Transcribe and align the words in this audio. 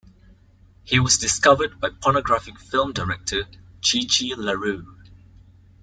He 0.83 0.99
was 0.99 1.19
discovered 1.19 1.79
by 1.79 1.89
pornographic 1.91 2.57
film 2.59 2.91
director 2.91 3.43
Chi 3.83 4.07
Chi 4.09 4.33
LaRue. 4.35 4.97